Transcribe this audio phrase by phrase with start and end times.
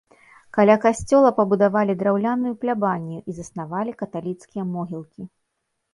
[0.57, 5.23] Каля касцёла пабудавалі драўляную плябанію і заснавалі каталіцкія могілкі.